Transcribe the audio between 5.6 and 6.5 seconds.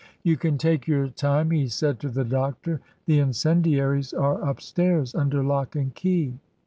and key."